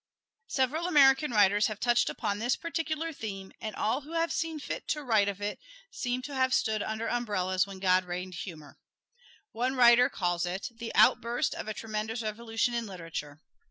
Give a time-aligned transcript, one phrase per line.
[0.47, 4.87] Several American writers have touched upon this particular theme, and all who have seen fit
[4.87, 5.59] to write of it
[5.91, 8.79] seem to have stood under umbrellas when God rained humor.
[9.51, 13.43] One writer calls it "the outburst of a tremendous revolution in literature."